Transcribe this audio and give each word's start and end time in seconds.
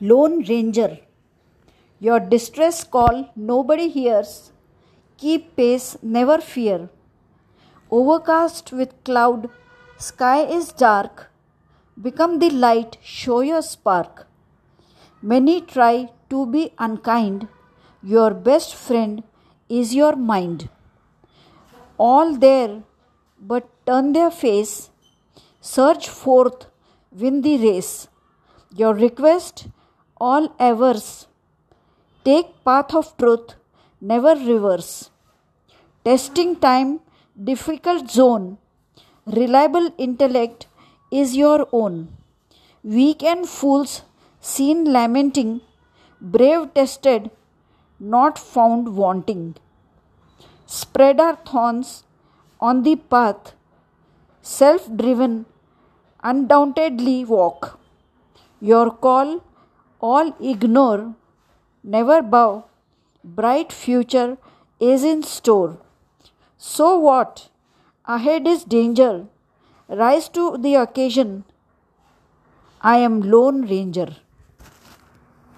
Lone 0.00 0.42
Ranger. 0.42 0.98
Your 2.00 2.18
distress 2.18 2.82
call 2.82 3.30
nobody 3.36 3.88
hears. 3.88 4.50
Keep 5.18 5.54
pace, 5.54 5.96
never 6.02 6.38
fear. 6.38 6.88
Overcast 7.92 8.72
with 8.72 9.04
cloud, 9.04 9.48
sky 9.96 10.44
is 10.44 10.72
dark. 10.72 11.30
Become 12.02 12.40
the 12.40 12.50
light, 12.50 12.98
show 13.04 13.40
your 13.40 13.62
spark. 13.62 14.26
Many 15.22 15.60
try 15.60 16.10
to 16.28 16.44
be 16.44 16.72
unkind. 16.76 17.46
Your 18.02 18.34
best 18.34 18.74
friend 18.74 19.22
is 19.68 19.94
your 19.94 20.16
mind. 20.16 20.68
All 21.98 22.34
there, 22.34 22.82
but 23.40 23.70
turn 23.86 24.12
their 24.12 24.32
face. 24.32 24.90
Surge 25.60 26.08
forth, 26.08 26.66
win 27.12 27.42
the 27.42 27.58
race. 27.58 28.08
Your 28.74 28.92
request 28.92 29.68
all 30.28 30.44
evers. 30.68 31.06
Take 32.26 32.48
path 32.66 32.90
of 33.00 33.06
truth, 33.20 33.48
never 34.12 34.34
reverse. 34.50 35.10
Testing 36.08 36.52
time, 36.66 36.90
difficult 37.50 38.10
zone. 38.18 38.44
Reliable 39.40 39.88
intellect 40.06 40.66
is 41.20 41.36
your 41.42 41.60
own. 41.80 41.94
Weak 42.96 43.22
and 43.32 43.48
fools 43.56 43.92
seen 44.52 44.78
lamenting, 44.96 45.52
brave 46.34 46.64
tested, 46.78 47.30
not 48.16 48.38
found 48.54 48.96
wanting. 49.02 49.44
Spread 50.80 51.18
our 51.26 51.36
thorns 51.50 51.88
on 52.68 52.82
the 52.86 52.96
path, 53.14 53.42
self 54.58 54.84
driven, 55.00 55.34
undauntedly 56.32 57.18
walk. 57.36 57.78
Your 58.70 58.86
call 59.06 59.30
all 60.10 60.34
ignore, 60.52 61.14
never 61.82 62.20
bow, 62.20 62.64
bright 63.22 63.72
future 63.72 64.36
is 64.78 65.04
in 65.12 65.22
store. 65.22 65.78
So 66.58 66.98
what? 66.98 67.48
Ahead 68.04 68.46
is 68.46 68.64
danger. 68.64 69.26
Rise 69.88 70.28
to 70.30 70.58
the 70.58 70.74
occasion. 70.74 71.44
I 72.82 72.98
am 72.98 73.20
Lone 73.22 73.62
Ranger. 73.62 74.16